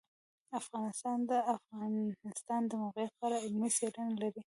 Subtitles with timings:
[0.59, 4.41] افغانستان د د افغانستان د موقعیت په اړه علمي څېړنې لري.